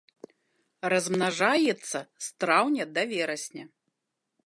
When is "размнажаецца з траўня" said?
0.93-2.83